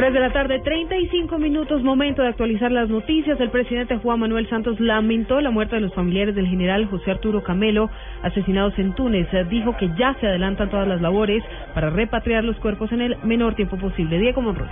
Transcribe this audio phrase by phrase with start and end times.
[0.00, 3.38] 3 de la tarde, 35 minutos, momento de actualizar las noticias.
[3.38, 7.42] El presidente Juan Manuel Santos lamentó la muerte de los familiares del general José Arturo
[7.42, 7.90] Camelo,
[8.22, 9.28] asesinados en Túnez.
[9.50, 11.44] Dijo que ya se adelantan todas las labores
[11.74, 14.18] para repatriar los cuerpos en el menor tiempo posible.
[14.18, 14.68] Diego Monroy.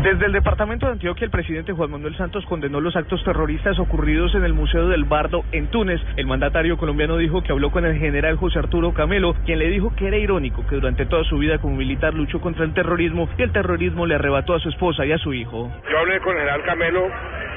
[0.00, 4.34] Desde el departamento de Antioquia, el presidente Juan Manuel Santos condenó los actos terroristas ocurridos
[4.34, 6.00] en el Museo del Bardo en Túnez.
[6.16, 9.94] El mandatario colombiano dijo que habló con el general José Arturo Camelo, quien le dijo
[9.94, 13.42] que era irónico que durante toda su vida como militar luchó contra el terrorismo y
[13.42, 15.70] el terrorismo le arrebató a su esposa y a su hijo.
[15.88, 17.08] Yo hablé con el general Camelo,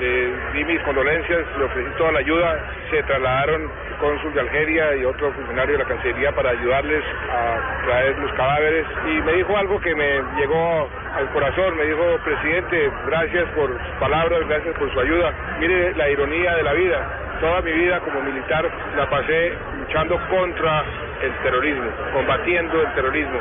[0.00, 2.58] eh, di mis condolencias, le ofrecí toda la ayuda,
[2.90, 7.84] se trasladaron el cónsul de Algeria y otro funcionario de la Cancillería para ayudarles a
[7.84, 8.86] traer los cadáveres.
[9.06, 13.96] Y me dijo algo que me llegó al corazón, me dijo, presidente, gracias por sus
[14.00, 15.32] palabras, gracias por su ayuda.
[15.60, 17.06] Mire la ironía de la vida,
[17.40, 20.84] toda mi vida como militar la pasé luchando contra
[21.22, 23.38] el terrorismo, combatiendo el terrorismo.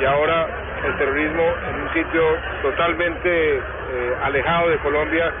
[0.00, 0.48] Y ahora
[0.84, 2.22] el terrorismo en un sitio
[2.62, 3.60] totalmente eh,
[4.22, 5.32] alejado de Colombia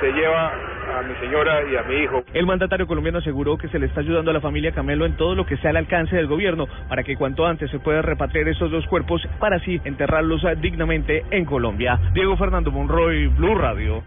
[0.00, 0.52] se lleva
[0.98, 2.22] a mi señora y a mi hijo.
[2.34, 5.34] El mandatario colombiano aseguró que se le está ayudando a la familia Camelo en todo
[5.34, 8.70] lo que sea al alcance del gobierno para que cuanto antes se pueda repatriar estos
[8.70, 11.98] dos cuerpos para así enterrarlos dignamente en Colombia.
[12.12, 14.02] Diego Fernando Monroy, Blue Radio.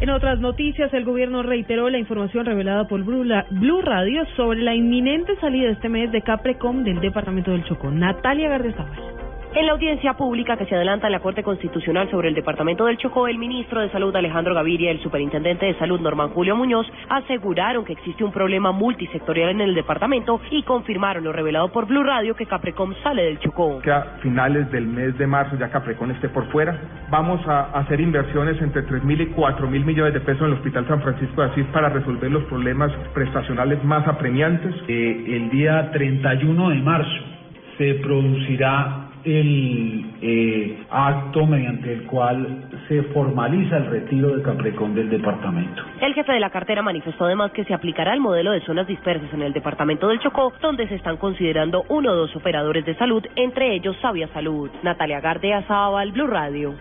[0.00, 5.34] En otras noticias, el gobierno reiteró la información revelada por Blue Radio sobre la inminente
[5.40, 7.90] salida este mes de Caprecom del departamento del Chocó.
[7.90, 9.17] Natalia Gardezabal.
[9.54, 12.98] En la audiencia pública que se adelanta en la Corte Constitucional sobre el Departamento del
[12.98, 16.86] Chocó, el ministro de Salud Alejandro Gaviria y el superintendente de Salud Norman Julio Muñoz
[17.08, 22.02] aseguraron que existe un problema multisectorial en el departamento y confirmaron lo revelado por Blue
[22.02, 23.80] Radio que Caprecom sale del Chocó.
[23.80, 26.78] Que a finales del mes de marzo ya Caprecom esté por fuera.
[27.10, 30.52] Vamos a hacer inversiones entre 3 mil y 4 mil millones de pesos en el
[30.54, 34.74] Hospital San Francisco de Asís para resolver los problemas prestacionales más apremiantes.
[34.88, 37.24] Eh, el día 31 de marzo
[37.78, 45.10] se producirá el eh, acto mediante el cual se formaliza el retiro de Caprecón del
[45.10, 45.82] departamento.
[46.00, 49.32] El jefe de la cartera manifestó además que se aplicará el modelo de zonas dispersas
[49.32, 53.24] en el departamento del Chocó, donde se están considerando uno o dos operadores de salud,
[53.36, 54.70] entre ellos Sabia Salud.
[54.82, 56.74] Natalia Gardea Zabal, Blue Radio.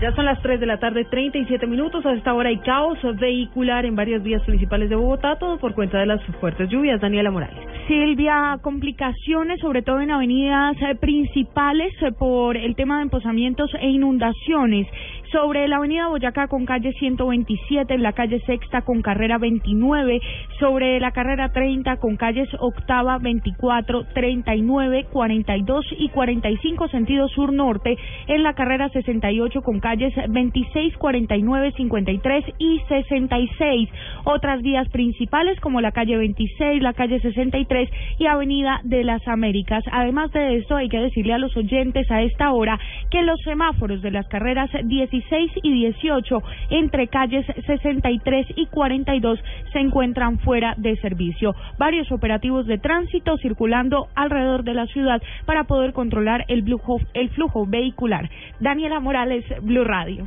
[0.00, 2.04] Ya son las 3 de la tarde, 37 minutos.
[2.04, 5.98] A esta hora hay caos vehicular en varias vías principales de Bogotá, todo por cuenta
[5.98, 7.00] de las fuertes lluvias.
[7.00, 7.75] Daniela Morales.
[7.86, 13.88] Silvia, complicaciones sobre todo en avenidas eh, principales eh, por el tema de emposamientos e
[13.88, 14.86] inundaciones
[15.32, 20.20] sobre la avenida Boyacá con calle 127, en la calle Sexta con carrera 29,
[20.58, 28.42] sobre la carrera 30 con calles Octava, 24, 39, 42 y 45 sentido sur-norte, en
[28.42, 33.88] la carrera 68 con calles 26, 49, 53 y 66.
[34.24, 37.88] Otras vías principales como la calle 26, la calle 63
[38.18, 39.84] y avenida de las Américas.
[39.90, 42.78] Además de esto, hay que decirle a los oyentes a esta hora
[43.10, 49.38] que los semáforos de las carreras 16 16 y 18 entre calles 63 y 42
[49.72, 51.54] se encuentran fuera de servicio.
[51.78, 57.30] Varios operativos de tránsito circulando alrededor de la ciudad para poder controlar el flujo, el
[57.30, 58.28] flujo vehicular.
[58.60, 60.24] Daniela Morales, Blue Radio.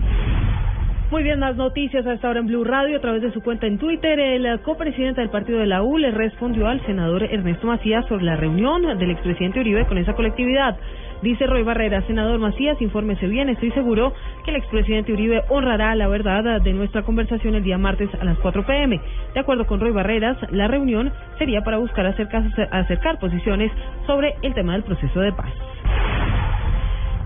[1.11, 2.97] Muy bien, más noticias a esta hora en Blue Radio.
[2.97, 6.11] A través de su cuenta en Twitter, el copresidente del partido de la U le
[6.11, 10.77] respondió al senador Ernesto Macías sobre la reunión del expresidente Uribe con esa colectividad.
[11.22, 14.13] Dice Roy Barrera, senador Macías, infórmese bien, estoy seguro
[14.46, 18.38] que el expresidente Uribe honrará la verdad de nuestra conversación el día martes a las
[18.38, 19.02] 4 pm.
[19.34, 23.69] De acuerdo con Roy Barreras, la reunión sería para buscar acercar, acercar posiciones
[24.07, 25.52] sobre el tema del proceso de paz.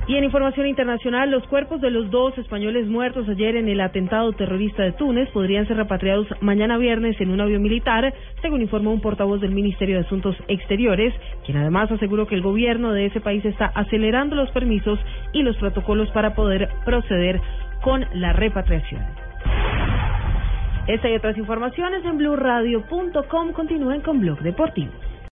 [0.06, 4.34] Y en información internacional, los cuerpos de los dos españoles muertos ayer en el atentado
[4.34, 9.00] terrorista de Túnez podrían ser repatriados mañana viernes en un avión militar, según informó un
[9.00, 11.14] portavoz del Ministerio de Asuntos Exteriores,
[11.46, 15.00] quien además aseguró que el gobierno de ese país está acelerando los permisos
[15.32, 17.40] y los protocolos para poder proceder
[17.82, 19.02] con la repatriación.
[20.88, 24.92] Esta y otras informaciones en blurradio.com continúen con Blog Deportivo.